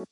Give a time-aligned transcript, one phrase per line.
[0.00, 0.06] こ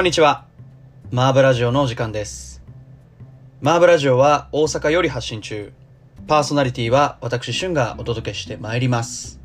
[0.00, 0.44] んにちは。
[1.10, 2.62] マーブラジオのお時間です。
[3.62, 5.72] マーブラジオは大阪より発信中。
[6.26, 9.40] パーソナリティは私、シュンがお届けしてまいります。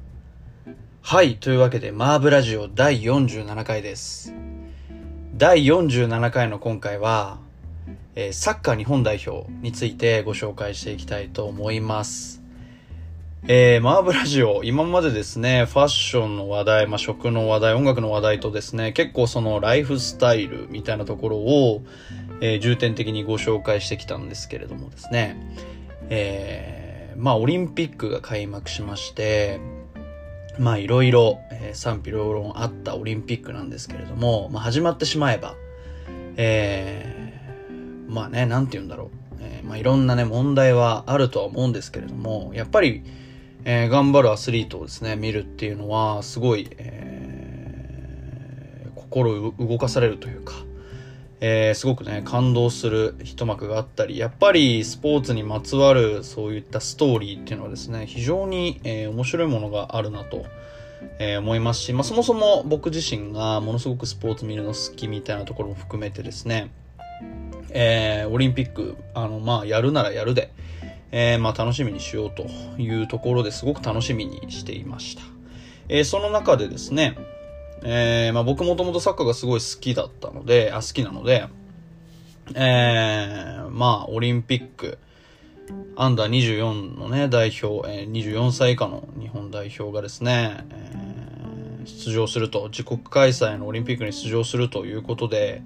[1.02, 1.38] はい。
[1.38, 4.34] というわけで、マーブラジオ第47回です。
[5.38, 7.40] 第47回の今回は、
[8.22, 12.44] えサッカー日本代表についてご紹介していきたいと思います。
[13.48, 21.82] えー、マーブラジオ、今までですね、ファッションの話題、まあ、食の話題、音楽の話題とですね、結構そのライフスタイルみたいなところを、
[22.42, 25.38] えー重点的にご紹介してきたんですけれどもですね、
[26.10, 29.62] えーまあ、オリンピックが開幕しまして、
[30.58, 35.56] まあ、いろいろ、え賛否両論あったオリンピックなんですけれども、まあ、始まってしまえば、
[36.36, 37.19] えー
[38.10, 39.10] まあね、なんて言うんだろう。
[39.40, 43.04] えーまあ、いろんなね、問題はあるとは思うんですけれども、やっぱり、
[43.66, 47.40] えー頑張るアスリートをですね、見るっていうのは、すごい、えー
[48.96, 50.54] 心動かされるというか、
[51.42, 60.46] えーすごくね、感動する一幕があったり、やっぱりスポーツにまつわるそういったストーリーっていうのはですね、非常に、えー面白いものがあるなと、
[61.20, 66.72] えー思いますし、まあ、そもそも僕自身がものすごくスポーツ見るの好きみたいなところも含めてですね、
[67.72, 70.52] えーオリンピック、あの、まあ、やるならやるで、
[71.12, 72.44] えーまあ、楽しみにしようと
[72.80, 75.24] いうところですごく楽しみにしていました。
[75.88, 77.18] えーその中でですね、
[77.84, 81.48] えーまあ、僕もともとサッカーがすごい好きだったので、あ、好きなので、
[82.56, 84.98] えーまあ、オリンピック、
[85.96, 91.10] アンダー24のね、代表、えー24歳以下の日本代表がですね、えー
[91.86, 95.64] 出場すると、自国開催のオリンピックに出場するということで、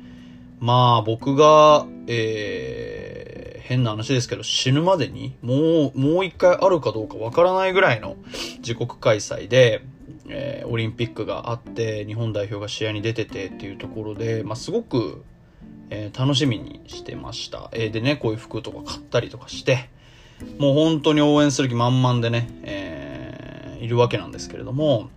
[0.64, 8.18] まあ僕が、えー変な話ですけど死ぬまでにもう、もう一回あるかどうかわからないぐらいの
[8.58, 9.86] 自国開催で、
[10.28, 15.24] えーオリンピックがあって、日本代表が試合に出ててっていうところで、まあすごく、
[15.90, 17.70] えー楽しみにしてました。
[17.74, 19.90] えーでね、こういう服とか買ったりとかして、
[20.60, 25.10] もう本当に応援する気満々でね、えーいるわけなんですけれども、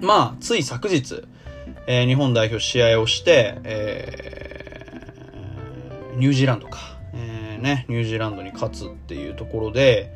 [0.00, 1.22] まあ、つい昨日、
[1.86, 4.40] えー日本代表試合をして、え
[6.16, 10.12] ニュージーランドか、えーね、ニュージーランドに勝つっていうところで、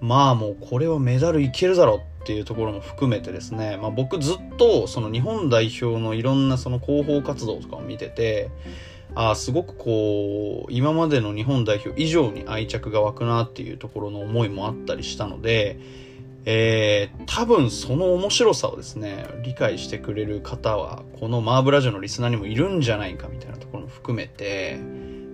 [0.00, 8.50] まあもうこれはメダルいけるだろうっていうところも含めてですね、まあ僕ずっとその日本代表のいろんなその広報活動とかを見てて、
[9.14, 15.78] あ、すごくこう、今までの日本代表以上に愛着が湧くなっていうところの思いもあったりしたので、
[16.44, 24.78] えー、多分その面白さをですね、理解してくれる方は、このマーブラジオのリスナーにもいるんじゃないかみたいなところも含めて、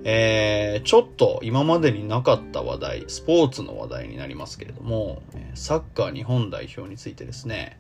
[0.05, 5.23] えー、ちょっと今までになかった話題、スポーツの話題になりますけれども、
[5.55, 7.79] サッカー日本代表についてですね、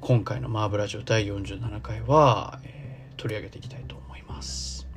[0.00, 2.90] 今回のマーブラジオ第47回は、えー
[3.20, 4.88] 取り上げていきたいと思います。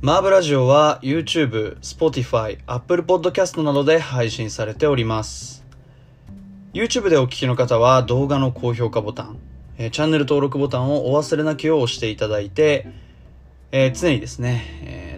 [0.00, 5.62] マーブラジオは YouTube、Spotify、Apple Podcast などで配信されております。
[6.72, 9.38] YouTube でお聞きの方は動画の高評価ボタン、
[9.76, 12.88] えーチャンネル登録ボタンをお忘れなきよう押していただいて、
[13.70, 14.64] えー常にですね、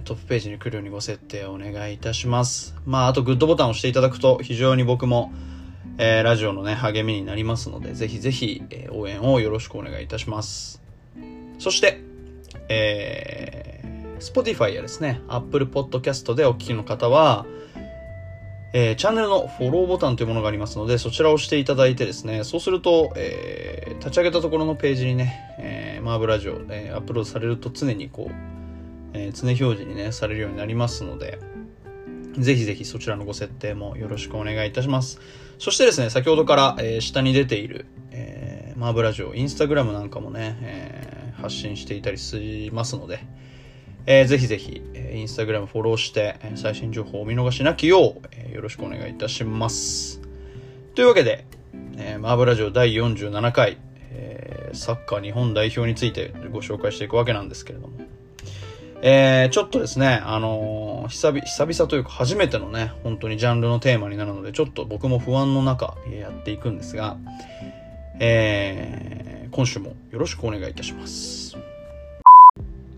[0.09, 2.75] トップページに来るようにご設定をお願いいたします。
[2.87, 5.33] まあ、あとグッドボタンを押していただくと非常に僕も、
[5.99, 10.81] えーラジオのね、励みになりますので、ぜひぜひ、えー応援をよろしくお願いいたします。
[11.59, 12.01] そして、
[12.71, 17.45] えー、Spotify やですね、Apple Podcast でお聞きの方は、
[18.73, 28.58] えーチャンネルのフォローボタンというものがありますので、そちらを押していただいてですね、そうすると、えー立ち上げたところのページにね、えーマーブラジオ、えーアップロードされると常にこう、
[29.13, 31.39] えー常表示にね、されるようになりますので、
[32.39, 35.21] ぜひぜひそちらのご設定もよろしくお願いいたします。
[35.59, 43.21] そしてですね、先ほどから、えー下に出ている、えーマーブラジオ、インスタグラムなんかもね、えー発信していたりしますので、
[44.07, 50.21] えーぜひぜひ、えーインスタグラムフォローして、えー最新情報をお見逃しなきよう、えーよろしくお願いいたします。
[50.95, 51.45] というわけで、
[51.97, 53.79] えーマーブラジオ第47回、
[54.11, 57.99] えーサッカー日本代表についてご紹介していくわけなんですけれども、
[59.01, 67.17] えーちょっとですね、あのー久々、久々というか初めてのね、本当にジャンルのテーマになるので、ちょっと僕も不安の中、やっていくんですが、
[68.19, 71.57] えー今週もよろしくお願いいたします。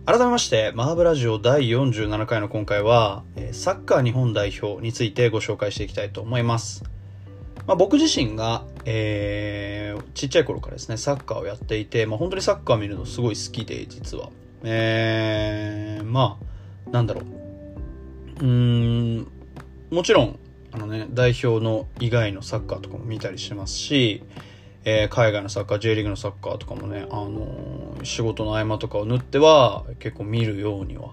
[0.05, 6.83] 改めまして、マーブラジオ第47回の今回は、サッカー日本代表についてご紹介していきたいと思います。
[7.67, 14.31] まあ、僕自身が、えーちっちゃい頃からですね、サッカーをやっていて、まあ、本当にサッカー見るのすごい好きで、実は。
[14.63, 16.39] えーま
[16.87, 17.23] あ、なんだろ
[18.41, 18.45] う。
[18.45, 19.27] うん、
[19.91, 20.39] もちろん、
[20.73, 24.23] あのね、代表の以外のサッカーとかも見たりしますし、
[24.85, 31.11] えー、海外のサッカー、J リーグのサッカーとかもね、あのー、仕事の合間とかを縫っては結構見るようには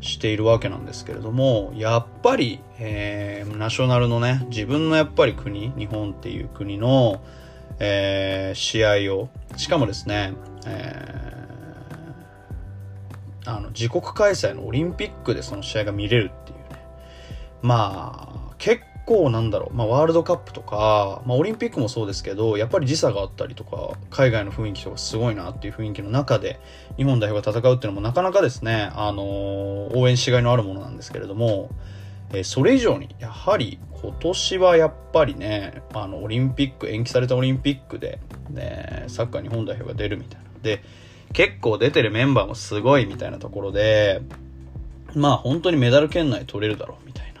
[0.00, 7.22] しているわけなんですけれども、やっぱり、えー、ナショナルのね、自分のやっぱり国、日本っていう国の、
[7.78, 10.34] えー、試合を、しかもですね、
[10.66, 11.33] えー、
[13.46, 16.84] あの、自国開催のオリンピックでその試合が見れるっていうね。
[17.62, 26.58] まあ、結構なんだろう、まあ、ワールドカップとか、まあ、オリンピックもそうですけど、やっぱり時差があったりとか、海外の雰囲気とかすごいなっていう雰囲気の中で、
[26.96, 31.70] 日本代表が戦うっていうのもなかなかですね、あのー、応援しがいのあるものなんですけれども、
[32.32, 38.20] えー、それ以上に、やはり今年はやっぱりね、あの、オリンピック、延期されたオリンピックで、
[38.50, 40.46] ね、サッカー日本代表が出るみたいな。
[40.62, 40.82] で、
[41.32, 44.22] 結構出てるメンバーもすごいみたいなところで、
[45.14, 47.40] まあ本当にメダル圏内取れるだろうみたいな、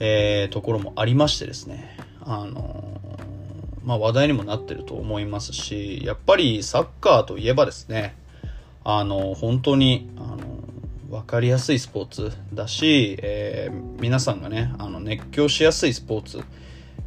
[0.00, 8.16] えー、ところもありましてですね、あのー、まあ話題にもなってると思いますし、やっぱりサッカーといえばですね、
[8.84, 10.38] あのー、本当に、あの
[11.12, 16.42] 分かりやすいスポーツだし、えー、皆さんがね、あの熱狂しやすいスポーツ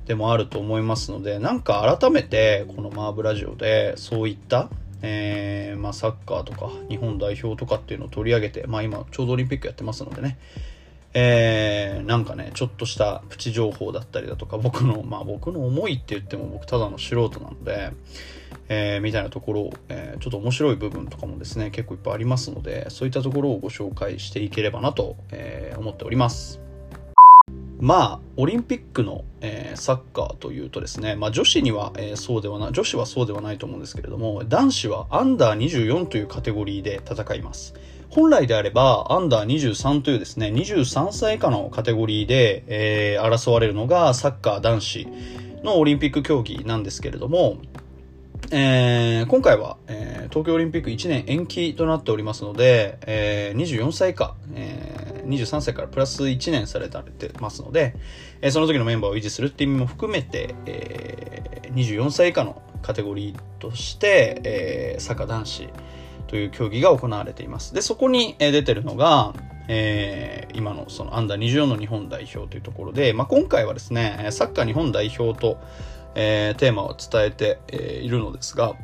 [0.06, 4.70] でもあると思いますので、なんか改めてこのマーブラジオでそういった
[5.08, 10.40] えー、まあ、サッカーとか日本代表とかっていうのを取り上げて、まあ、今ちょうどオリンピックやってますのでね、
[11.14, 17.92] えー、なんかねちょっとしたプチ情報だったりだとか僕のまあ僕の思いって言っても僕ただの素人なので、
[18.68, 26.65] えー、みたいなところを、え、ちょっと面白い部分とかもですね結構いっぱいありますのでそういったところをご紹介していければなと、え、思っております。
[27.80, 37.74] まあ、オリンピックの、えー、サッカーというとですね、まあ女子には、えー、そうではない、女子はそうではないと思うんですけれども、男子はアンダー24というカテゴリーで戦います。
[38.10, 45.08] 本来であれば、アンダー23というですね、23歳以下のカテゴリーで、えー、争われるのがサッカー男子
[45.64, 47.58] のオリンピック競技なんですけれども、
[48.52, 56.98] えー、今回は、えー、東京オリンピック1年延期となっておりますので、えー、24歳以下、えー、23歳からプラス1年されて
[57.40, 57.96] ますので、
[58.42, 65.70] えー、その時のメンバーを維持するっていう意味も含めて、えー、24歳以下のカテゴリーとして、えー、サッカー男子
[66.28, 67.74] という競技が行われています。
[67.74, 69.34] で、そこに出てるのが、
[69.68, 75.58] えー、今のそのアンダー24の日本代表というところで、まあ、今回はですね、サッカー日本代表と、
[76.14, 78.76] えー、テーマを伝えて、えー、いるのですが、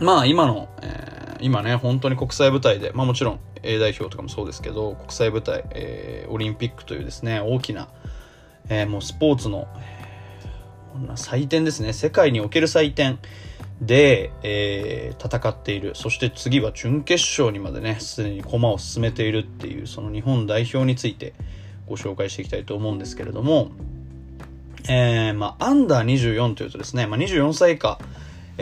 [0.00, 7.88] まあ今の、えー、今ね、本当に国際舞台で、まあもちろん A 代表とかもそうですけど、国際舞台、えー、オリンピックというですね、大きな、
[8.68, 13.18] えー、もうスポーツの、えー、祭典ですね、世界における祭典
[13.80, 15.92] で、えー、戦っている。
[15.94, 21.34] そして次は準決勝にまでね、すでに駒を進めているっていう、その日本代表について
[21.86, 23.70] ご紹介していきたいと思うんですけれども、
[24.88, 27.98] えー、まあ、アンダー24というとですね、まあ、24歳以下、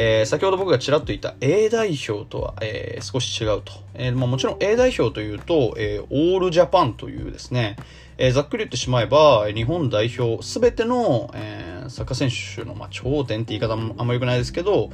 [0.00, 3.72] えー、先ほど僕がちらっと言った A 代表とは、えー、少し違うと。
[3.94, 7.74] えーまあ、もちろん A 代表というと、え、オールジャパンというですね、
[8.16, 14.90] え、ざっくり言ってしまえば、日本代表すべての、え、サッカー選手の、まあ、頂点って言い方もあんま良くないですけど、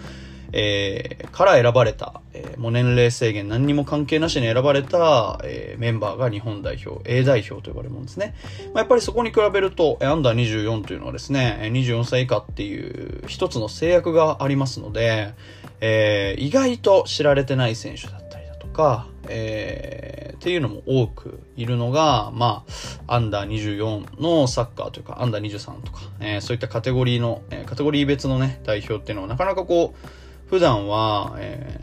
[0.57, 8.37] えー、から選ばれた、えー、もう年齢制限何にも関係なしに選ばれた、えー、メンバーが日本代表、A 代表と呼ばれるものですね。
[8.73, 15.35] まあ、やっぱりそこに比べると、アンダー24というのはですね、24歳以下っていう一つの制約がありますので、
[15.81, 22.65] えー、意外と知られてない選手だったりだとか、えー、っていうのも多くいるのが、ま
[23.09, 30.24] あ、アンダー24のサッカーというか、アンダー23とか、えー、そういったカテゴリーの、えー、カテゴリー別のね、代表っていうのはなかなかこう、
[30.55, 31.81] 普段は、え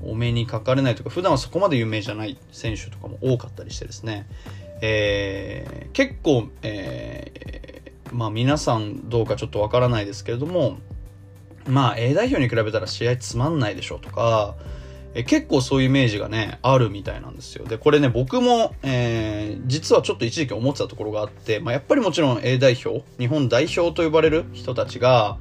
[0.00, 4.26] ー、お目にかかれないとか、普段はそこまで有名じゃない選手とかも多かったりしてですね、
[4.80, 10.78] えー、結構、えー、まあ皆さんどうかちょっとわからないですけれども、
[11.66, 14.54] まあ A 代表に比べたら試合つまんないでしょうとか、
[15.12, 17.66] え結構そういうイメージがね、あるみたいなんですよ。
[17.66, 25.36] で、これね、僕も、えー、実はちょっと一時期思ってたところがあって、まあ、やっぱりもちろん A 代表、日本代表と呼ばれる人たちが、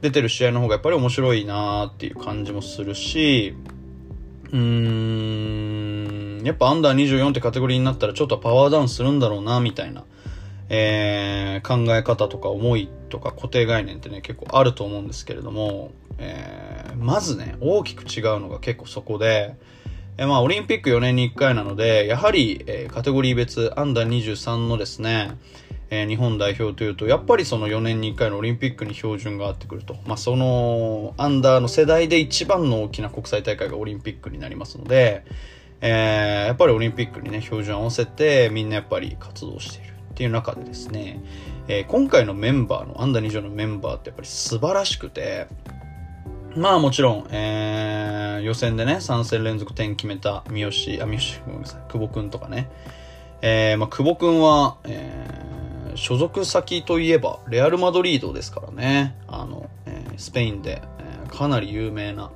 [0.00, 3.54] 出てる試合の方がやっぱり面白いなーっていう感じもするし、
[4.52, 10.04] うーん、やっぱアンダー24ってカテゴリーになったらちょっとパワーダウンするんだろうな、みたいな、
[10.68, 19.56] えー、考え方とか思いとか固定概念ってね、結構あると思うんですけれども、えー、まずね、大きく違うのが結構そこで、
[20.18, 25.36] えー、まあ、オリンピック4年に1回なので、やはり、えー、カテゴリー別アンダー23のですね、
[25.90, 29.96] えー、日本代表というと、やっぱりその4年に1回のオリンピックに標準があってくると。
[30.06, 35.24] まあ、その、アンダーの世代で一番の大きな国際大会がオリンピックになりますので、
[35.80, 41.22] えー、やっぱりオリンピックにね、標準を合わせてみんなやっぱり活動しているっていう中でですね、
[41.68, 45.46] えー、今回のメンバーの、アンダー20のメンバーってやっぱり素晴らしくて、
[46.56, 52.70] まあもちろん、えー、予選でね、3戦連続点決めた三好、あ、三好、ごめんなさい、久保くんとかね。
[53.42, 55.45] えー、まあ久保くんは、えー、
[55.96, 59.16] 所属先といえば、レアル・マドリードですからね。
[59.28, 62.30] あの、えー、スペインで、えー、かなり有名な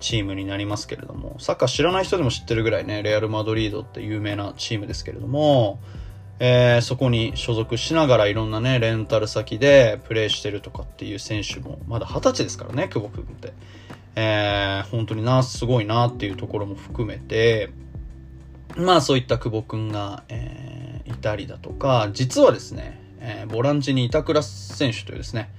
[0.00, 5.80] チームになりますけれども、サッカー知らない人でも知ってるぐらいね、レアル・マドリードって有名なチームですけれども、
[6.38, 13.52] えー、そこに所属しながらいろんなね、レンタル先でプレーしてるとかっていう選手も、まだ二十歳ですからね、久保君って。
[14.16, 17.70] えー、本当にな、すごいなっていうところも含めて、
[18.76, 20.89] まあそういった久保君が、えー、
[21.20, 25.50] いたりだとか、実はですね、えー、ボランチに板倉選手というですね、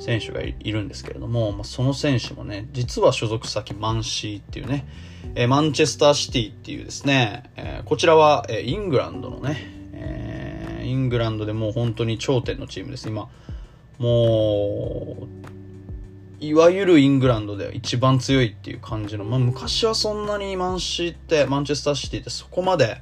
[0.00, 4.86] 選手がいるんですけれども、まあ、その選手もね、実は所属先マンシーっていうね、
[5.36, 9.56] えー、マンチェスターシティっていうですね、えー、こちらは、え、イングランドのね、
[9.92, 13.08] え、イングランドでもう本当に頂点のチームです。
[13.08, 13.28] 今、
[13.98, 15.28] も
[16.40, 23.00] う、いわゆるイングランドでは一番強いっていう感じの、まあ昔はそんなにマンシーって、マンチェスターシティってそこまで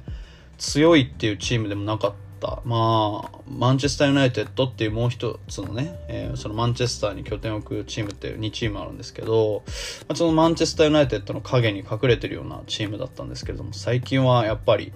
[0.63, 2.61] 強いっていうチームでもなかった。
[2.65, 9.63] まあ、マンチェスターユナイテッドっていうもう一つのね、えー、そのマンチェスターに拠点を置くチームって2チームあるんですけど、
[10.09, 14.91] まあ、そのマンチェスターユナイテッドの影に隠れてるようなチームだったんですけれども、最近はやっぱり、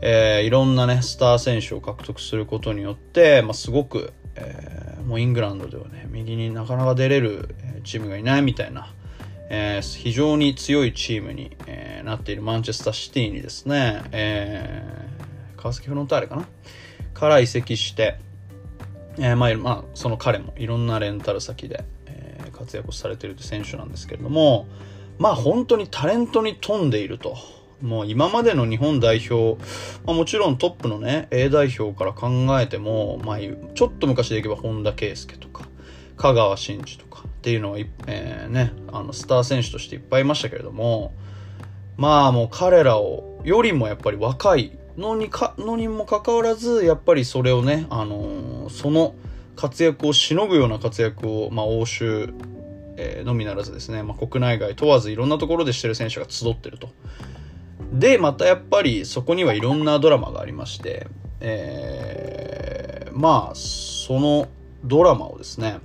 [0.00, 7.54] えー、いろんなね、スター選手を獲得することによって、まあ、すごく、えー、もうイングランドではね、右になかなか出れる
[7.84, 8.92] チームがいないみたいな、
[9.50, 16.46] えー、非常に強いチームに、えー、なっているマンチェスターシティにですね、えー、川崎フロンターレかな？
[17.12, 18.16] から移籍して、
[19.18, 24.68] えー、まあ、まあ、その彼もいろんなレンタル先で、えー、活躍されている選手なんですけれども、
[25.18, 27.36] まあ本当にタレントに富んでいると。
[27.82, 29.58] もう今までの日本代表、
[30.04, 32.28] まあ、もちろんトップのね、A 代表から考
[32.60, 35.64] えても、まあ、ちょっと昔でいけば本田圭佑とか、
[36.18, 37.09] 香川真司とか
[37.40, 41.14] っていうのは、えー、ね、あの、スター選手としていっぱいいましたけれども、
[41.96, 49.14] まあもう彼らを、よりもやっぱり若いのにか、のにもかかわらず、やっぱりそれをね、あのー、その
[49.56, 52.34] 活躍をしのぐような活躍を、まあ欧州、
[52.98, 56.90] えー、のみならずですね、まあ国内外問わずいろんなところでしてる選手が集ってると。
[57.90, 61.06] で、またやっぱりそこにはいろんなドラマがありまして、
[61.40, 64.48] えー、まあ、その
[64.84, 65.78] ドラマをですね、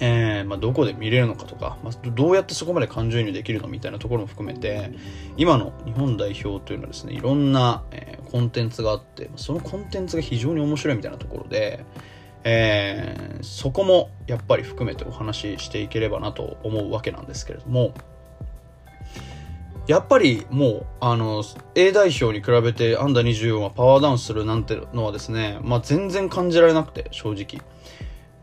[0.00, 4.92] えー、まあ、どこで見れるのかとか、まあ、どうやってそこまで感情移入できるのみたいなところも含めて、
[5.36, 11.84] 今の日本代表というのはですね、いろんな、えー、コンテンツがあって、そのコンテンツが非常に面白いみたいなところで、
[12.44, 17.94] えー、そこもやっぱり含めてお話ししていければなと思うわけなんですけれども、
[19.86, 27.64] やっぱりもう、あの、A 代表に比べてアンダー24はパワーダウンするなんてのはですね、まあ全然感じられなくて、正直。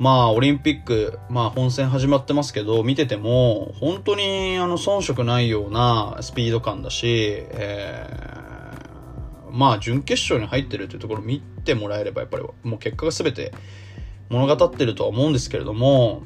[0.04, 13.54] まあ、オリンピック、まあ本戦始まってますけど、見てても、本当にあの遜色ないようなスピード感だし、えー、まあ準決勝に入ってるというところ見てもらえれば、やっぱりもう結果が全て
[14.28, 16.24] 物語ってるとは思うんですけれども、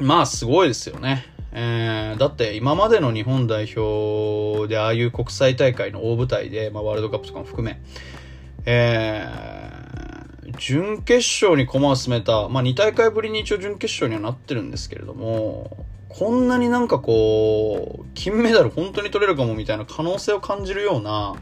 [0.00, 1.26] まあすごいですよね。
[1.52, 7.78] えー、だって今までの日本代表でああいう国際大会の大舞台で、まあ、ワールドカップとかも含め、
[8.64, 9.63] えー、
[10.58, 21.34] 準決勝に駒を進めた、まあ、2大会ぶりに一応準決勝にはなってるんですけれども、こんなになんかこう、金メダル本当に取れるかもみたいな可能性を感じるような、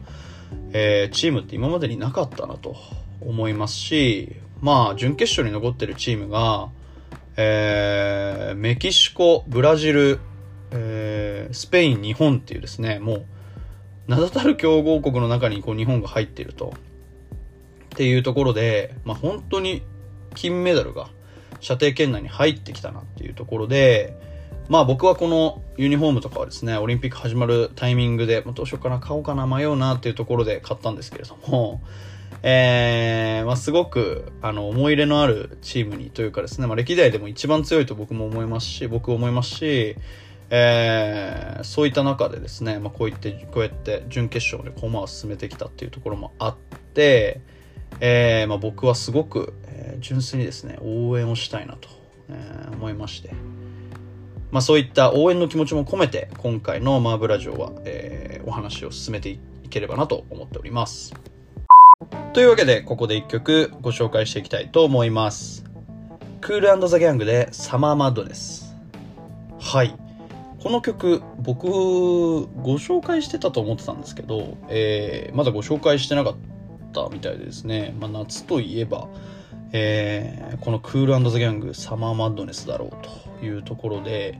[0.72, 2.76] えー、チームって今までになかったなと
[3.20, 6.70] 思いますし、まあ、準決勝に残ってるチームが、
[7.36, 10.20] えー、メキシコ、ブラジル、
[10.70, 13.24] えー、スペイン、日本っていうですね、もう、
[14.08, 16.74] 名だたる強豪国の中にこう日本が入っていると。
[17.92, 19.82] っていうところで、まあ本当に
[20.34, 21.10] 金メダルが
[21.60, 24.16] 射程圏内に入ってきたなっていうところで、
[24.68, 31.82] まあ僕はこのユニフォームとかはですね、オリンピック始まるタイミングで、まあ、どうしようかな、買おうかな、迷うなっていうところで買ったんですけれども、
[32.42, 39.96] えー、まあ、すごく、あの、思い入れのあるチームにというかですね、まあ、歴代でも一番強いと僕も思いますし、僕思いますし、
[40.50, 46.56] えー、そういった中でですね、まあ、こういって、こうやって準決勝で駒を進めてきたっていうところもあっ
[46.94, 47.40] て、
[48.00, 51.88] えー、まあ、僕はすごく、えー、純粋にですね、応援をしたいなと、
[52.28, 53.30] えー、思いまして、
[54.50, 59.38] まあ、そういった応援の気持ちも込めて、今回のマーブラジオは、え、お話を進めてい
[59.70, 61.14] ければなと思っております。
[62.32, 65.64] というわけで、ここで一曲ご紹介していきたいと思います。
[66.40, 68.76] クールザ・ギャングでサマーマッドです。
[69.60, 69.94] はい。
[70.62, 76.38] この曲僕ご紹介してたと思ってたんですけど、えー、まだご紹介してなかった
[76.92, 79.08] たみたいでですね、まあ、夏といえば、
[79.72, 84.38] えー、このクールザ・ギャングサマーマッドネスだろうというところで、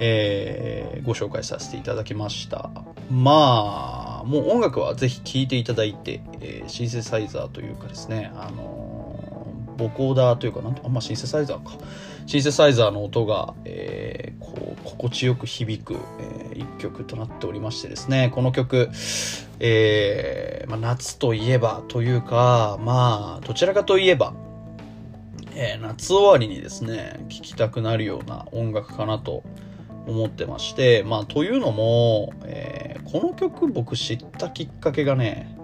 [0.00, 2.70] えー、ご紹介させていただきました。
[3.10, 11.78] まあもう音楽はぜひ聴いていただいて、えー、シンセサイザーというかですねあの、ボコーダーというかなんあんまシンセサイザーか。
[12.26, 18.30] シンセサイザーの音が、えー、こう心地よく響く、えー、一曲となっておりましてですね。
[18.34, 18.90] この曲、
[19.60, 24.34] えーまあ、夏といえばというかまあどちらかといえば
[25.58, 29.42] えー、夏終わりにですね、聴きたくなるような音楽かなと
[30.06, 35.56] 思ってまして、まあ、というのも、えー、この曲僕知ったきっかけがね、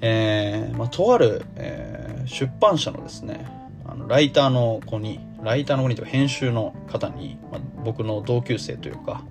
[0.00, 3.48] えー、まあ、とある、えー、出版社のですね、
[3.86, 9.22] あのライターの子に、ライターの子にとか編集の方に、まあ、僕の同級生というか、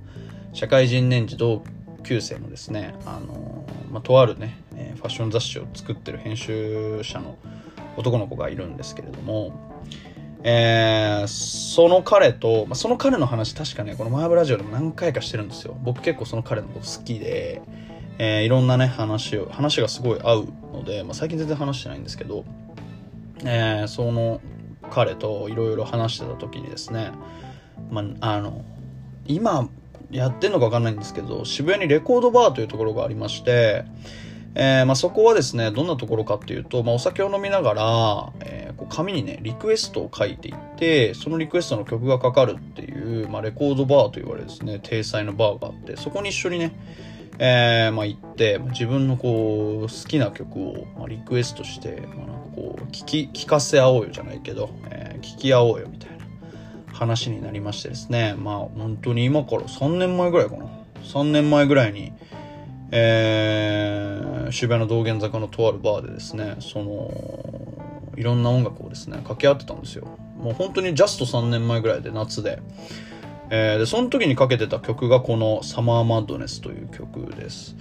[0.53, 1.63] 社会人年次同
[2.03, 7.37] 級生のですね、あのまあ、とあるね、えファッション雑誌を作ってる編集者の
[7.97, 9.71] 男の子がいるんですけれども、
[10.43, 15.77] えー、その彼と、まあ、その彼の話確かね、このマーブラジオでも何回かしてるんですよ。
[15.83, 17.61] 僕結構その彼のこと好きで、
[18.17, 22.43] えー、いろんなね、話を、話がすごい合うので、まあ、最近全然話してないんですけど、
[23.43, 24.41] えー、その
[24.91, 27.11] 彼といろいろ話してた時にですね、
[27.89, 28.63] まあ、あの、
[29.25, 29.69] 今
[30.11, 33.85] やってんのかわかんないんですけど、渋谷にレコードバーというところがありまして、
[34.53, 46.73] えー、まあ、そこはですね、どんなところかっていうと、まあ、お酒を飲みながら、えー、こう紙にね、リクエストを書いていって、そのリクエストの曲がかかるっていう、まあ、レコードバーと言われるですね、体裁のバーがあって、そこに一緒にね、
[47.43, 56.23] えー、まあ、行って、自分のこう、好きな曲を、まあ、リクエストして、まあ、なんかこう、聞き、聞かせ合おうよじゃないけど、えー、聞き合おうよみたいな
[56.93, 60.65] 話になりましてですね、まあ、本当に今から3年前ぐらいかな。
[61.03, 62.13] 3年前ぐらいに、
[62.91, 67.11] えー、渋谷の道玄坂のとあるバーでですね、その、
[68.17, 70.05] いろんな音楽をですね、掛け合ってたんですよ。
[70.37, 72.61] もう本当にジャスト3年前ぐらいで夏で。
[73.53, 77.75] えー、で、その時にかけてた曲がこのサマーマッドネスという曲です。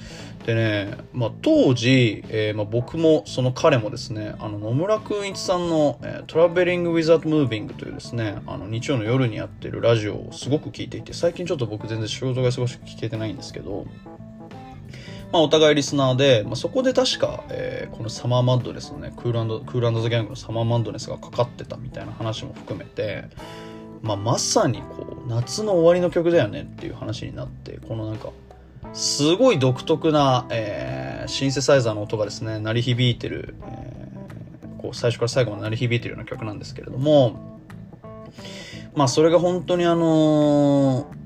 [0.45, 13.87] でね、まあ、当時、えー、まあ、僕もその彼もですね、あの野村くん一さんの、えー、トラベリング・ウィザード・ムービングというですね、あの日曜の夜にやってるラジオをすごく聞いていて、最近ちょっと僕全然仕事が忙しく聞けてないんですけど、
[15.31, 23.27] まあ、お互いリスナーで、まあ、そこで確か、えー、このサマーマッドネスのね、クールクールザ・ギャングのサマーマッドネスがかかってたみたいな話も含めて、
[24.03, 28.31] まあ、まさにこう、夏の終わりの曲だよねっていう話になって、このなんか、
[28.93, 37.59] すごい独特な、えー、シンセサイザーの音がですね、鳴り響いてる、えー、こう、最初から最後まで鳴り響いてるような曲なんですけれども、
[38.95, 41.21] まあ、それが本当にあのー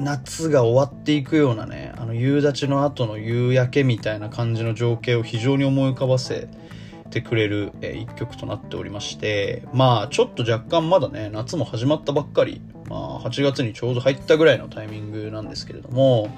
[0.00, 6.48] 夏が終わっていくようなね、あの夕立の後の夕焼けみたいな感じの情景を非常に思い浮かばせ
[7.10, 16.34] てくれる、えー、一曲となっておりまして、まあちょっと若干まだね、夏も始まったばっかり、まあ8月にちょうど入ったぐらいのタイミングなんですけれども、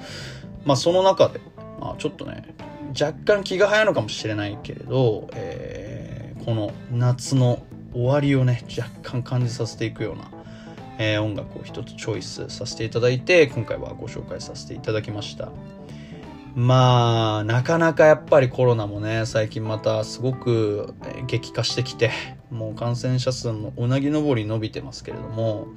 [0.64, 1.40] まあその中で、
[1.80, 2.54] まあちょっとね、
[3.00, 10.30] 若干気が早いのかもしれないけれど、えー、この夏の終わりをね、若干感じさせていくような、
[10.98, 15.50] えー、音楽を一つチョイスさせていただいて今回はご紹介させていただきました。
[16.54, 20.94] まあなかなかやっぱりコロナもね最近またすごく
[21.26, 22.10] 激化してきて
[22.50, 25.68] もう感染者数もうなぎ登り伸びてますけれども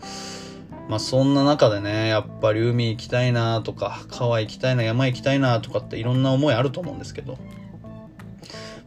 [0.89, 7.38] まあそんな中でねやっぱり海行きたいなとか川行きたいな山行きたいなとかっていろんな思いあると思うんですけど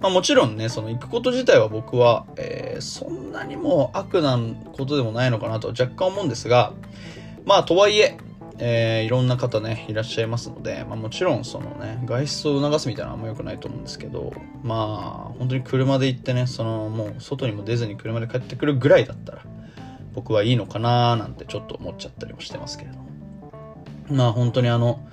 [0.01, 4.39] まあもちろんね、その行くこと自体は僕は、えー、そんなにも悪な
[4.73, 6.73] ことでもないのかなと若干思うんですが、
[7.45, 8.17] まあとはいえ、
[8.61, 19.43] えー、いろんな方ね、いらっしゃいますので、まあもちろんそのね、外出を促すみたいなのはあんま良くないと思うんですけど、まあ本当に車で行ってね、そのもう外にも出ずに車で帰ってくるぐらいだったら、
[20.15, 22.99] 僕はいいのかなーなんてちょっと思っちゃったりもしてますけれど。
[24.11, 25.07] まあ本当にあの、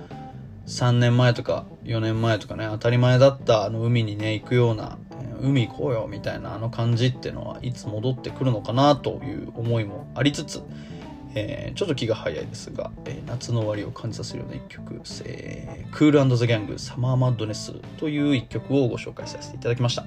[0.66, 4.98] 3年前とか4年前とかね、当たり前だったあの海にね、行くような、
[5.40, 10.62] 海行こうよみたいなあの感じっていうのはいつ戻ってくるのかなという思いもありつつ、
[11.38, 20.06] えー、ちょっと気が早いですが、えー、夏の終わりを感じさせるような一曲、えー、クールザ・ギャングサマーマッドネスという一曲をご紹介させていただきました。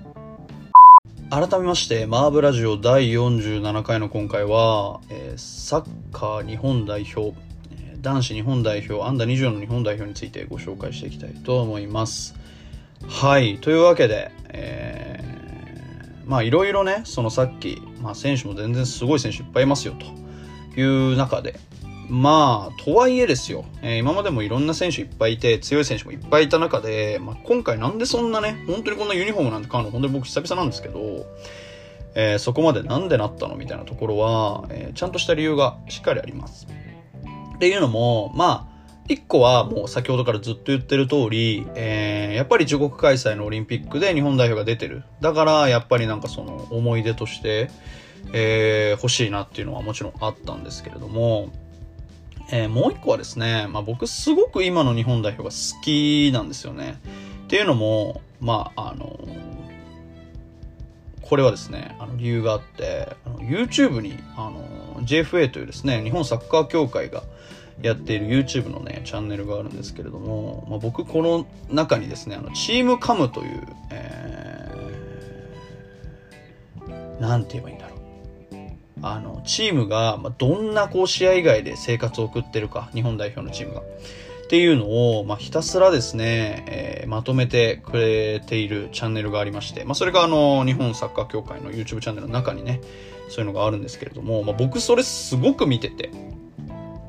[1.29, 7.37] 改めまして、マーブラジオ第47回の今回は、えー、サッカー日本代表、
[8.01, 12.33] 男子日本代表、アンダー24の日本代表についてご紹介していきたいと思います。
[13.07, 13.59] はい。
[13.59, 20.28] というわけで、えー、まあいろいろね、そのさっき、まあ選手も全然すごい選手いっぱいいますよと
[20.75, 21.59] いう中で、
[22.09, 31.27] まあ、とはいえですよ、えー、今までもいろんな選手いっぱいいて、強い選手もいっぱいいた中で、まあ、今回なんでそんなね、本当にこんなユニフォームなんて買うの、本当に僕久々なんですけど、
[32.15, 36.67] えー、そこまでなんでなったのみたいなところは、えー、ちゃんとした理由がしっかりあります。
[37.55, 45.03] っていうのも、まあ、一個はもう先ほどからずっと言ってる通り、えー、やっぱり自国開催のオリンピックで日本代表が出てる。
[45.21, 47.69] だから、やっぱりなんかその思い出として、
[48.33, 51.51] えー、欲しいなっていうのはもちろんあったんですけれども、
[52.51, 56.99] えー、もう一個はですね、まあ僕すごく今の日本代表が好きなんですよね。
[57.45, 59.19] っていうのも、まあ、あの、
[61.21, 67.23] これはですね、あの理由があって、YouTube に、あの、JFA というですね、日本サッカー協会が
[67.81, 77.88] やっている YouTube のね、チャンネルがあるんですけれども、まあ、僕この中にですね、あの、チームカムという、えー、なんて言えばいいんだ。
[79.01, 83.81] あの、チームが、ま、どんなこう試合以外で生活を送ってるか、日本代表のチームが。
[83.81, 83.83] っ
[84.49, 92.81] ていうのを、まあ、ひたすらですね、えー、まとめてくれているチャンネルがありまして、まあ、それがあの、日本サッカー協会の YouTube チャンネルの中にね、
[93.29, 96.09] そういうのがあるんですけれども、まあ、僕それすごく見てて、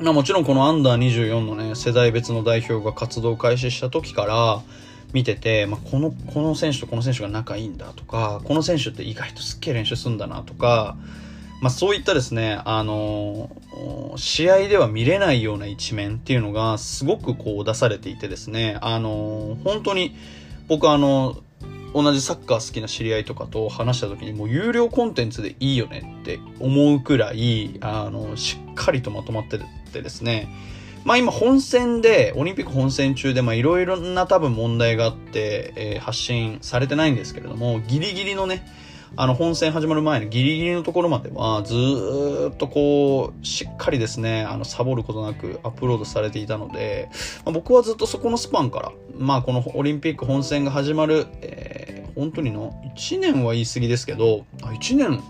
[0.00, 4.62] まあ、もちろんこのアンダー24のね、世代別の代表が活動開始した時から、
[5.12, 10.96] 見てて、まあ、この、この選手とこの選手が仲いいんだとか、この選手って意外とすっげえ練習すんだなとか、
[11.60, 20.16] まあ、そういったですね、あのー、試合では見れないような一面っていうのがすごくこう出されていてですね、あのー、本当に
[20.68, 21.36] 僕あの、
[21.92, 29.58] 同じサッカー好きな知り合いとかと話した時にもう有料コンテンツでいいよねって思うくらい、あの、しっかりとまとまって
[29.92, 30.48] てですね、
[31.04, 38.66] まあ今本戦で、オリンピック本戦中でまいろいろな多分問題があって、えー、発信されてないんですけれども、ギリギリのね、
[39.16, 47.10] あの本戦始まる前のギリギリのところまではずっとこうしっかりですねあのサボることなくアップロードされていたので、
[47.44, 55.22] まあ、僕はずっとそこのスパンからまあこのオリンピック本戦が始まる、えー、本当にの1年は言い過ぎですけどあ1年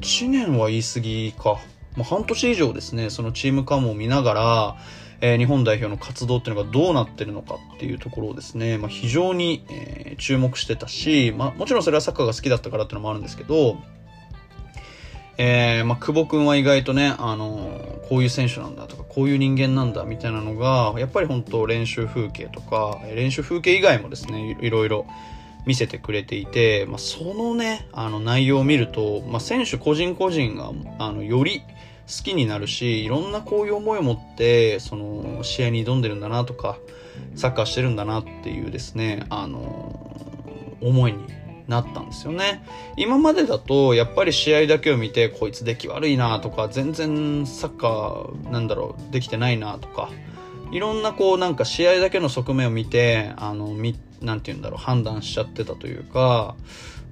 [0.00, 1.58] 1年は言い過ぎか、
[1.96, 4.76] まあ、半年以上ですねそのチームカムを見ながら
[5.20, 13.78] え、日本代表の活動っていうのがどうなってるのかっていうところをですね、まあ、非常に、え、注目してたし、まあ、もちろんそれはサッカーが好きだったからっていうのもあるんですけど、
[15.38, 25.06] えー、まあ、久保君は意外とね、あのー、こういう選手なんだとか、こういう人間なんだみたいなのが、やっぱり本当練習風景とか、練習風景以外もですね、いろいろ
[25.66, 31.62] 見せてくれていて、まあ、そのね、あの内容を見ると、まあ、選手個人個人が、あの、より、
[32.06, 36.78] 好きになるしいろんなこういう思いを持ってその試合に挑んでるんだなとか
[37.34, 41.26] サッカーしてるんだなっていうですねあの思いに
[41.66, 42.62] なったんですよね。
[42.96, 50.10] 今までだとやっぱり試合だけを見てこいつ出来悪いなとか全然サッカーなんだろうできてないなとか
[50.70, 56.54] いろんなこうなんか試合だけの側面を見てあのみなんて言うんだろう判断しちゃってたというか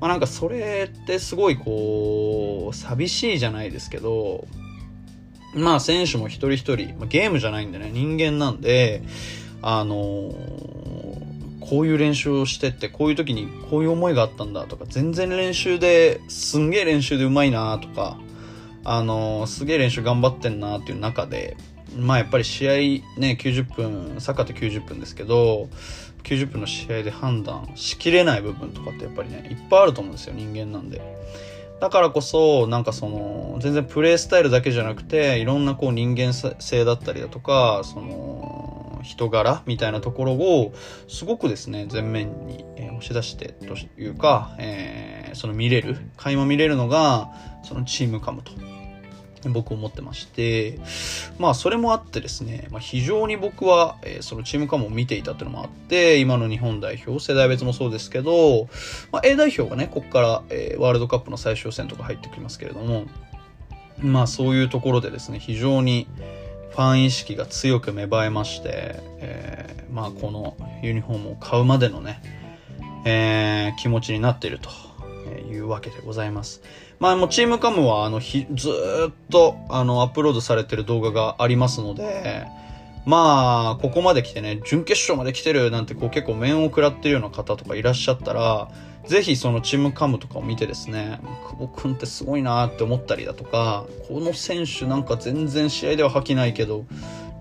[0.00, 4.46] まあなんかそれってすごいこう寂しいじゃないですけど
[5.54, 9.02] まあ選手も一人一人、まあ、ゲームじゃないんでね、人間なんで、
[9.62, 10.34] あのー、
[11.60, 18.18] こういう練習をしてって、こういう時にこういう思いがあったんだとか、全然練習で、すんげえ練習でうまいなとか、
[18.84, 21.56] あのー、すげえ練習頑張ってんなっていう中で、
[21.96, 22.72] まあやっぱり試合
[23.18, 25.68] ね、90分、サッカーって90分ですけど、
[26.24, 31.00] 90分の試合で判断しきれない部分とかってやっぱりね、いっぱいあると思うんですよ、人間なんで。
[31.80, 40.72] だからこそ、なんかその、全然プレイスタイルだけじゃなくて、いろんなこう人間性だったりだとか、その、人柄みたいなところを、
[41.08, 47.30] すごくですね、前面に、え押し出してというか、えー、その見れる、垣間見れるのが、
[47.62, 48.52] そのチームカムと
[49.52, 50.78] 僕思ってまして、
[51.38, 58.68] まあそれもあってですね、まあ、非常に僕は、えー、そのチームカムを見ていたっていうのもあって、今の日本代表、世代別もそうですけど、
[59.12, 63.06] まあ、A 代表がね、ここから、えー、ワールドカップの最終戦とか入ってきますけれども、
[63.98, 66.08] まあそういうところでですね、非常に
[66.70, 72.20] ファン意識が強く芽生えまして、えー、まあこのユニフォームを買うまでのね、
[73.04, 74.70] えー、気持ちになっていると
[75.48, 76.62] いうわけでございます。
[77.00, 78.70] まあもうチームカムはあのひず
[79.10, 82.46] っとあのアップロードされてる動画がありますので、
[83.06, 88.70] まあここまで来てね、準決勝まで来てるなんてこう結構面を食らってるような方とかいらっしゃったら、
[89.06, 96.86] ぜひそのチームカムとかを見てですね、久保君ってすごいなって思ったりだとか、この選手なんか全然試合では吐きないけど、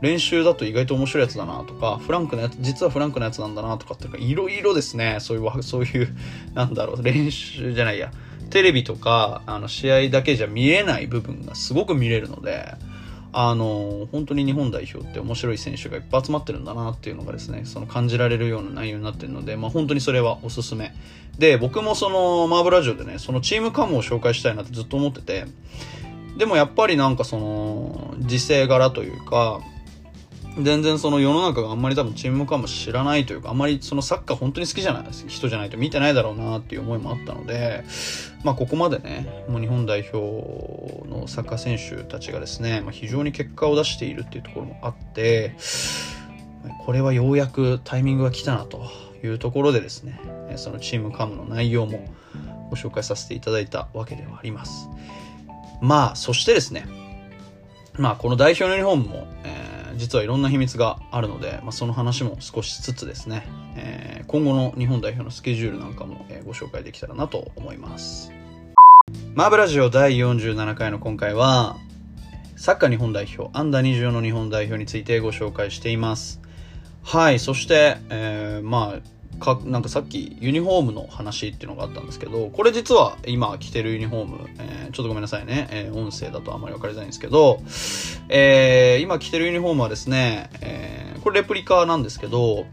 [0.02, 6.14] 練習だと意外と面白いやつだなとか、フランクのやつ、実はフランクのやつなんだなとかっていろいろですね、そういう、そういう、
[6.54, 8.12] なんだろう、練習じゃないや、
[8.54, 12.76] テレビとか、あの、試合だけじゃ見えない部分がすごく見れるので、
[13.32, 20.94] あの、本当に日本代表って面白い選手がいっぱい集まってるんだなっていうのがですね、その感じられるような内容になってるので、まあ本当にそれはおすすめ。
[21.40, 25.46] で、僕もそのマーブラジオでね、そのチームカムを紹介したいなってずっと思ってて、
[26.38, 29.62] でもやっぱりなんかその、時勢柄というか、
[30.62, 37.84] 全然その世の中があんまり多分チームかも知らないというか、あんまりそのサッカー本当に好きじゃない人じゃないと見てないだろうなっていう思いもあったので、
[38.44, 45.56] まあここまでね、もう日本代表のサッカー選手たちがですね、まあ、非常に結果を出しているっていうところもあって、
[46.86, 48.90] これはようやくタイミングが来たなと
[49.24, 50.20] いうところでですね、
[50.58, 52.14] そのチームカムの内容も
[52.70, 54.88] ご紹介させていただいたわけではあります。
[55.82, 56.86] まあ、そしてですね、
[57.98, 59.63] まあこの代表のユニフォームも、え
[59.96, 68.32] 実はいろんな秘密があるので、まあ、その話も少しずつですね、えー、今後の日本代表のスケジュールなんかも、えー、ご紹介できたらなと思います。
[69.36, 71.78] マーブラジオ第47回の今回は、
[72.56, 76.42] サッカー日本代表、アンダー24の日本代表についてご紹介しています。
[77.04, 87.60] はい、そして、えー、まあ、かなんかさっきユニフォームの話っていうのがあったんですけど、これ実は今着てるユニフォーム、えー、ちょっとごめんなさいね、えー、音声だとあんまりわかりづらいんですけど、
[88.30, 92.66] えー、今着てるユニフォームはですね、えー、これレプリカなんですけど、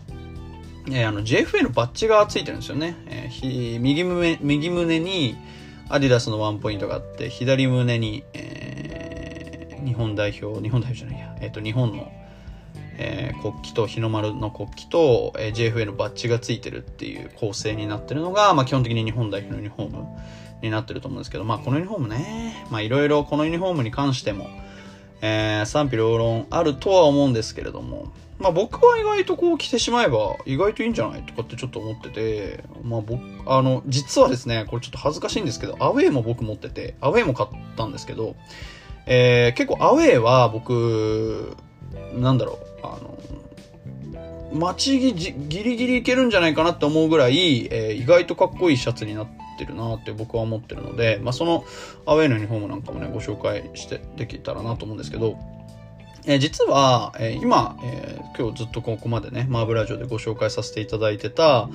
[0.88, 2.96] えー、あの JFA のバッジがついてるんですよね。
[3.06, 5.36] えー、右胸右胸に
[5.88, 12.12] アディダスのワンポイントがあって、左胸に、えー、日本代表、日本代表じゃないや、えっ、ー、と、日本の
[12.98, 20.06] えー、国旗と日の丸の国旗と、えー、JFA のバッジがついてるっていう構成になってるのが、まあ、基本的に日本代表のユニフォーム
[20.62, 24.48] になってると思うんですけど、まあ、このユニフォームね、まあ、いろいろこのユニフォームに関しても、
[25.22, 38.36] えー、賛否両論あるとは思うんですけれども、まあ、僕は意外とこう着てしまえば意外といいんじゃないとかってちょっと思ってて、まあ僕、あの、実はですね、これちょっと恥ずかしいんですけど、アウェイも僕持ってて、アウェイも買ったんですけど、
[39.04, 41.54] えー、結構アウェイは僕、
[42.14, 42.69] なんだろう、
[44.50, 51.64] あの、待ちぎギリギリいけるんじゃないかなって思うぐらい、えー、意外とかっこいいシャツになってるなって僕は思ってるので、まあ、その
[52.06, 55.38] アウェイのユニフォームなんかもね、ご紹介してできたらなと思うんですけど、
[56.26, 61.68] えー、実は、えー、今、えー、今日ずっとここまでね、マーブラジオでご紹介させていただいてた、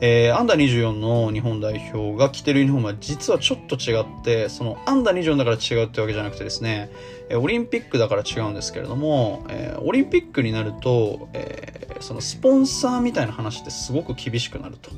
[0.00, 6.90] えー、アンダー24の日本代表が着てるユニフォームは実はちょっと違って、そのアンダー24だから違うってわけじゃなくてですね、
[7.28, 14.90] えオリンピックだから違うんですけれども、えー、オリンピックになると、えー、そのスポンサーみたいな話ってすごく厳しくなると。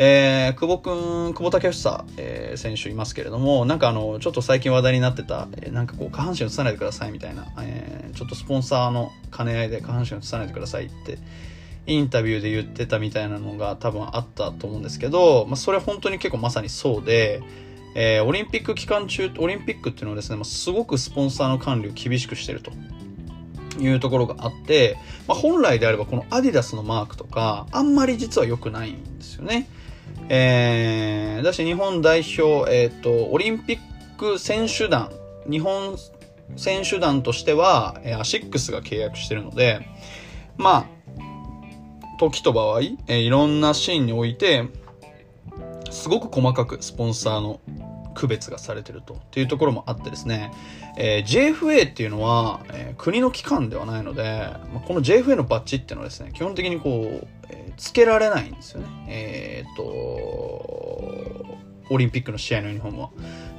[0.00, 1.72] えー、久保くん、久保建英、
[2.18, 11.18] えー、選手いますけれども、なんかあの、ちょっと最近話題になってた、えー、なんかこう、下半身を映さないでくださいみたいな、えー、ちょっとスポンサーの兼ね合いで下半身を映さないでくださいって、
[11.88, 17.42] インタビューで言ってたみたいなのが多分あったと思うんですけど、まあ、それ本当に結構まさにそうで、
[18.00, 22.70] えー、オリンピック期間中、オリンピックっていうのはですね、まあ、すごくスポンサーの管理を厳しくしてると。
[23.80, 24.96] いうところがあって、
[25.28, 29.68] まあ、本来であればこのアディダスのマークとか、あんまり実は良くないんですよね。
[30.28, 33.78] えー、だし日本代表、えっ、ー、と、オリンピッ
[34.16, 35.12] ク選手団、
[35.48, 35.96] 日本
[36.56, 39.86] 選手団としては、え、アシックスが契約してるので、
[40.56, 44.64] まあ、時と場合、えー、いろんなシーンにおいて、
[45.90, 47.60] すごく細かくスポンサーの
[48.18, 50.50] 区別がされてるとっていうところもあってですね、
[50.96, 58.88] えー、JFA っていうのは、えー、国の機関ではないので、まあ、この JFA のバッジっていうのはですね、基本的にこう、えー、つけられないんですよね。
[59.06, 61.46] えっと、オ
[61.96, 63.10] リンピックの試合のユニフォームは。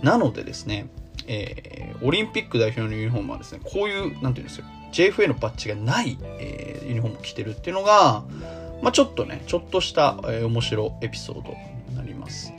[0.03, 0.89] なのでですね、
[1.27, 8.25] えー、オリンピック代表のユニフォームはですね、こういう、なんていうんですよ、JFA のバッジがない、えー、ユニフォームを着てるっていうのが、
[8.81, 11.55] まあ、ちょっとね、ちょっとした、えー、面白エピソード
[11.89, 12.51] になります。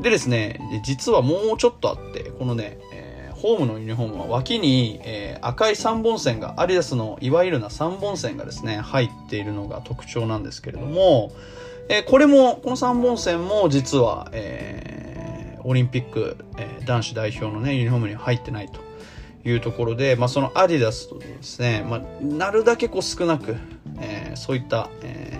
[0.00, 11.32] でですね、実はもうちょっとあって、このね、えー、ホームのユニフォームは脇に、えー、赤い3本線が、アディダスのいわゆるな3本線がですね、入っているのが特徴なんですけれども、
[11.88, 18.80] えー、これも、この3本線も実は、えー、オリンピック、えー、男子代表のね、ユニフォームに入ってないと
[19.48, 23.56] いうところで、まあ、そのアディダスとですね、まあ、なるだけこう少なく、
[24.00, 25.38] えー、そういった、え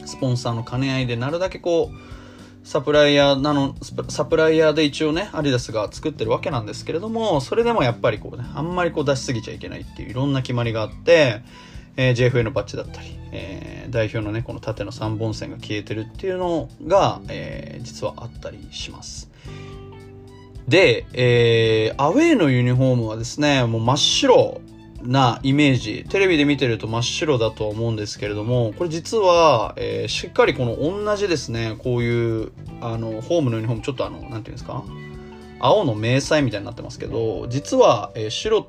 [0.00, 2.19] ー、スポンサーの兼ね合いでなるだけこう、
[2.62, 3.74] サプライヤーなの、
[4.08, 11.42] サプライヤーで一応ね、アディダスが作ってるわけなんですけれども、それでもやっぱりこうね、あんまりこう出しすぎちゃいけないっていういろんな決まりがあって、
[11.96, 19.30] えー、JFA のバッジだったり、えー、代表のね、この縦の3本線が消えてるっていうのが、えー、実はあったりします。
[20.68, 24.60] で、えー、アウェイのユニフォームはですね、もう真っ白
[25.02, 34.84] なイメージ、テレビで見てると真っ白だと思うんですけれども、これ実は、えー、しっかりこの同じですね、こういう、あの、ホームのユニフォーム、ちょっとあの、なんていうんですか？
[35.58, 38.66] 青の迷彩みたいになってますけど、実は、えー、白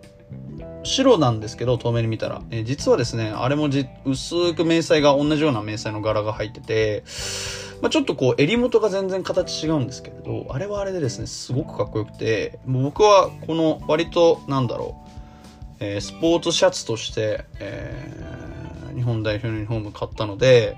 [0.83, 2.41] 白なんですけど、透明に見たら。
[2.49, 7.03] えー、実はですね、あれもじ薄く迷彩が同じような迷彩の柄が入ってて、
[7.81, 15.10] まあ、ちょっとこう襟元が全然形違うんですけれど、あれはあれでですね、すごくかっこよくて、もう僕はこの割と、なんだろう、
[15.81, 20.77] えー、スポーツシャツとして、えー、日本代表のユニフォーム買ったので、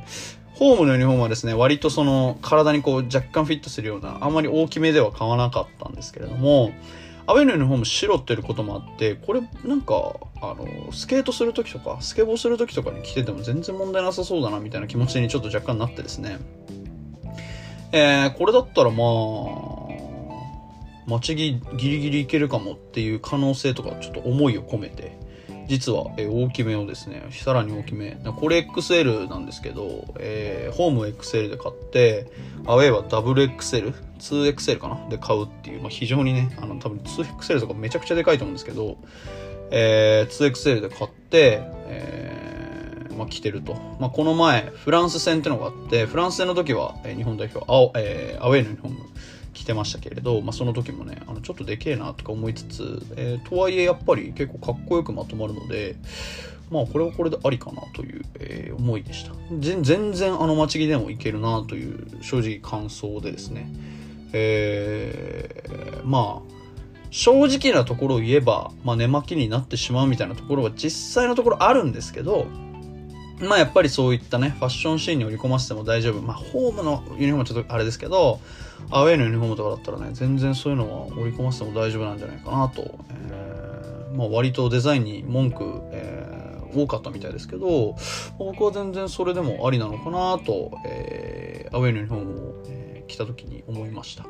[0.55, 6.71] ホームのユニフォームはですね、割とその体にこう若干フィットするような、あまり大きめでは買わなかったんですけれども、
[7.25, 16.37] アウェイのユニフォーム白っていうこともあって、これなんか、あの、スケートするときとか、スケボーするときとかに着てても全然問題なさそうだなみたいな気持ちにちょっと若干なってですね。
[17.91, 19.72] えー、これだったらまあ、
[21.07, 25.17] 待ちぎギリギリいけるかもっていう可能性とかちょっと思いを込めて、
[25.67, 28.17] 実は、え大きめをですね、さらに大きめ。
[28.39, 32.31] これ XL なんですけど、えー、ホーム XL で買って、
[32.65, 35.07] アウェイは WXL、2XL かな？
[35.09, 38.97] で買うっていう、まあ、非常にね、あの、多分 2XL とかめちゃくちゃでかいと思うんですけど、
[39.71, 43.75] えー、2XL で買って、えーまあ、来てると。
[43.99, 48.97] まあ、この前、フランス戦ってのがあって、フランス戦の時は、え、日本代表、青、え、アウェイのユニフォーム
[49.53, 55.95] 着てましたけれど、まあ、その時もね、あの、ちょっとでけえなとか思いつつ、えー、とはいえやっぱり結構かっこよくまとまるので、
[56.69, 59.33] まあ、これはこれでありかなという、えー、思いでした。
[59.59, 63.69] 全然あの待ち着でもいけるなという正直感想でですね。
[64.33, 66.53] えー、まあ、
[67.11, 72.47] 正直なところを言えば、まあ、寝巻きになってしまうみたいなところは実際のところあるんですけど、
[73.39, 76.21] まあやっぱりそういったね、ファッションシーンに織り込ませても大丈夫。
[76.21, 78.39] まあホームのユニフォームはちょっとあれですけど、
[78.89, 82.99] アウェイのユニフォームとかだったらね、全然そういうのは織り込ませても大丈夫なんじゃないかなと。
[83.09, 87.95] えー、まあ割とデザインに文句、えー、多かったみたいですけど、
[88.37, 94.25] 僕は全然それでもありなのかなと、えー、アウェイのユニフォームを、えー、着た時に思いました。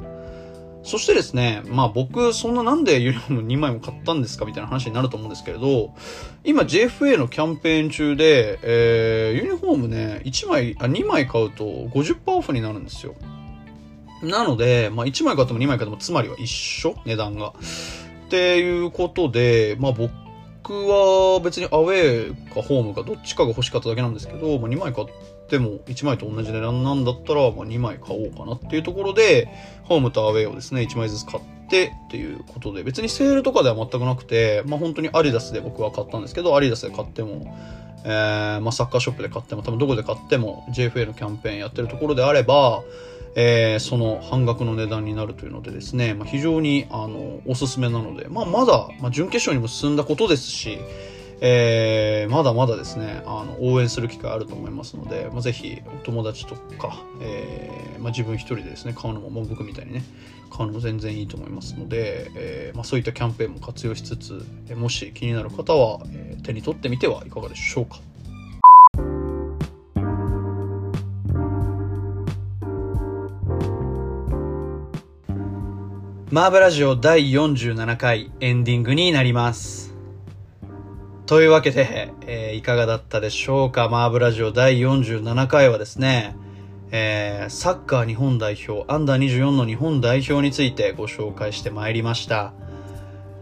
[0.84, 5.94] そしてですね、まあ僕、そんななんでユニフォーム2枚も買ったんですかみたいな話になると思うんですけれど、
[6.44, 13.16] 今 JFA のキャンペーン中で、えー、ユニフォームね、1枚、あ、2枚買うと50%オフになるんですよ。
[14.22, 17.54] なので、まあ1枚買っても2枚買ってもつまりは一緒値段が。
[18.26, 20.12] っていうことで、まあ僕
[20.72, 25.14] は別にアウェーかホームかどっちかが欲しかっただけなんですけど、まあ2枚買って、
[25.50, 29.50] でも1枚と同じ値段なんだったら、まあ、2枚買おうかなっていうところで、
[29.84, 37.56] ホームとアウェイをですね、1枚ずつ買ってっていうことで、別にセールとかでは全くなくて、まあ本当にアディダスで僕は買ったんですけど、アディダスで買っても、
[38.06, 42.84] えー、まあサッカーショップで買っても、多分どこで買っても JFA のキャンペーンやってるところであれば、
[43.36, 50.78] えー、その半額の値段になるというのでですね、まあ、非常にあのおすすめなので、まあ、まだ、まあ、準決勝にも進んだことですし、
[51.46, 60.06] えー、まだまだですね、あの、応援する機会あると思いますので、まあ、ぜひ、お友達とか、えー、まあ、自分一人でですね、買うのも、もう僕みたいにね、
[60.50, 68.00] 買うのも全然いいと思いますので、えー、まあ、そういったキャンペーンも活用しつつ、もし気になる方は、え手に取ってみてはいかがでしょうか。
[76.32, 79.93] マーブラジオ第47回エンディングになります。
[81.34, 83.90] というわけで、えー、いかがだったでしょうか？
[83.90, 86.36] マーブラジオ第47回はですね、
[86.92, 92.54] えー、サッカー日本代表、アンダー24の日本代表についてご紹介してまいりました。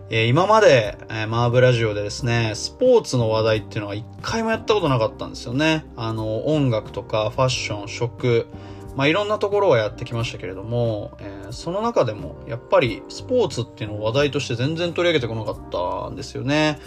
[0.10, 5.86] えー、今まで、えー、マーブラジオでですね、スポーツの話題っていうのは一回もやったことなかったんですよね。
[5.98, 8.48] あの、音楽とかファッション、食、
[8.96, 16.80] まあ、いろんなところはやってきましたけれども、えー、その中でもやっぱりスポーツっていうのを話題として全然取り上げてこなかったんですよね。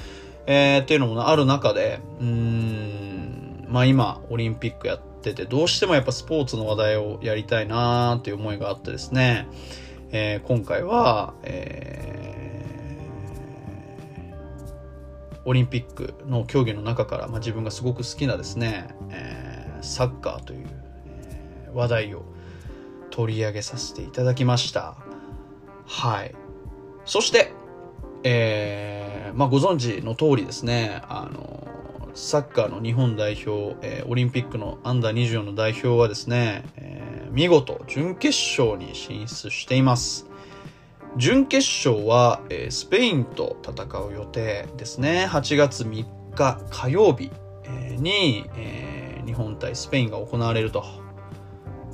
[0.47, 9.49] えー、っていうのもある中で、うん、まあ今、オリンピックやってて、どうしてもやっぱスポーツの話題をやりたいなーっていう思いがあってですね、
[10.13, 20.67] えー、今回は、えー、オリンピックの競技の中から、まあ、自分がすごく好きなですね、えー、サッカーという、
[21.07, 22.25] えー、話題を
[23.11, 24.97] 取り上げさせていただきました。
[25.87, 26.35] はい。
[27.05, 27.53] そして、
[28.23, 29.04] えー、
[29.35, 31.67] まあ、ご存知の通りですね、あの、
[32.15, 40.27] サッカーの日本代表、えー、オリンピックのアンダー24の代表はですね、えー、見事準決勝に進出しています。
[41.17, 45.27] 準決勝は、えー、スペインと戦う予定ですね。
[45.29, 46.05] 8月3
[46.35, 47.31] 日火曜日、
[47.65, 50.85] えー、に、えー、日本対スペインが行われると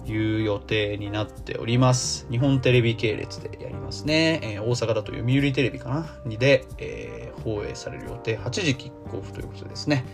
[0.07, 2.27] いう予定になっております。
[2.31, 4.41] 日本テレビ系列でやりますね。
[4.43, 6.07] えー、大阪だと読売テレビかな？
[6.27, 8.39] にで、え、放映される予定。
[8.39, 10.05] 8時キックオフということですね。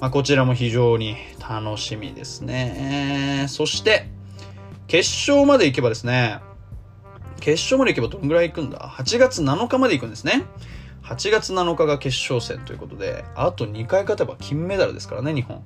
[0.00, 3.46] まあ、こちらも非常に楽しみですね。
[3.48, 4.08] そして、
[4.86, 6.40] 決勝まで行けばですね、
[7.40, 10.44] 決勝まで行けばどんぐらい行くんだ ?8 月7日まで行くんですね。
[11.02, 15.62] 8月7日が決勝戦ということで、あと2回勝てば金メダルですからね、日本。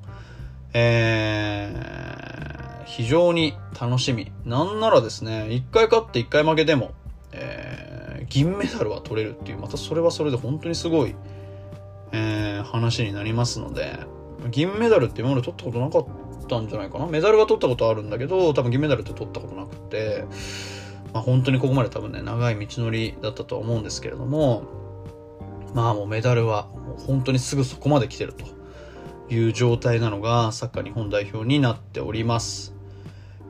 [0.74, 4.32] えー、非常に楽しみ。
[4.44, 6.92] なんならですね、1回勝って1回負けでも、
[7.32, 11.14] えー、銀メダルは取れるっていう、またそれはそれで本当にすごい、
[12.12, 13.98] えー、話になりますので、
[14.50, 16.06] 銀メダルって今まで取ったことなかっ
[16.48, 17.06] たんじゃないかな。
[17.06, 20.24] メダルは取ったことあるんだけど、多分銀メダルって取ったことなくて、
[21.12, 24.64] まあ本当にここまで多分ね、長い道のりだったとは思うんですけれども、
[25.74, 28.44] まあもうメダルはもう本当にすぐそこまで来てると
[29.32, 32.74] いう状態なのがサッカー日本代表になっております。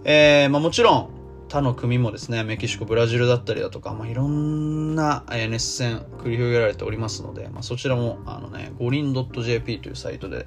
[0.05, 1.18] えー、まあもちろん
[1.49, 10.47] 他の国もですね、メキシコ、ブラジルだったりだとか、まあいろんな熱戦繰り広げられておりますので、まあそちらもあのね、五輪 .jp というサイトで、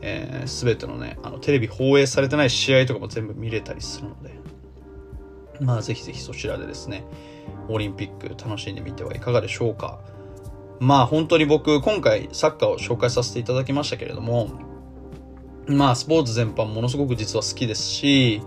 [0.00, 4.38] えー、全てのね、あのテレビ放映されてない試合とかも全部見れたりするので、
[5.60, 7.04] まあぜひぜひそちらでですね、
[7.68, 9.98] オリンピック楽しんでみてはいかがでしょうか。
[10.78, 14.50] まあ本当に僕今回サッカーを紹介させていただきましたけれども、
[15.66, 18.40] まあスポーツ全般ものすごく実は好きですし、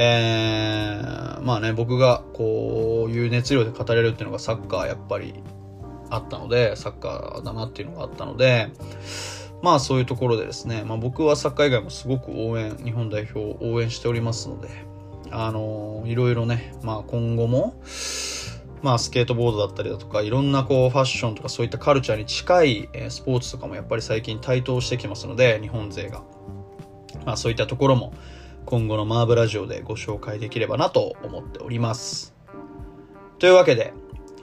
[0.00, 5.34] えー、まあね、僕がこういう熱量で語れるっていうのがサッカーやっぱり
[6.08, 8.68] あったので、サッカーだなっていうのがあったので、
[9.60, 14.68] まあそういうところでですね、まあ僕はサッカー以外もすごく応援、日本代表を応援しておりますので、
[15.30, 17.74] あのー、いろいろね、まあ今後も、
[18.82, 26.22] まあ、スケートボードだったりだとか、いろんなこう、ファッションとかそういったカルチャーに近い、スポーツとかもやっぱり最近台頭してきますので、日本勢が。
[27.26, 28.12] まあ、そういったところも、
[28.68, 32.34] 今後のマーブラジオでご紹介できればなと思っております。
[33.38, 33.94] というわけで、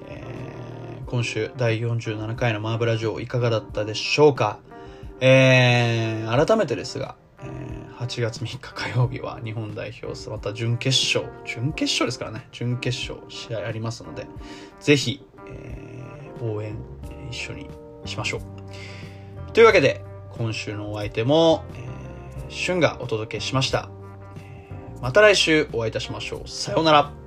[0.08, 4.58] えー、今週第47回のマーブラジオいかがだったでしょうか。
[5.20, 12.48] えー、改めてですがえ、8月3日火曜日は日本代表また準決勝準決勝ですからね。
[12.52, 14.26] 準決勝試合ありますので
[14.80, 16.76] ぜひ、えー、応援
[17.30, 17.70] 一緒に
[18.06, 19.52] しましょう。
[19.52, 23.92] というわけで今週のお相手も、えー、春がお届けしました、
[25.06, 26.50] また来週お会いいたしましょう。
[26.50, 27.25] さようなら。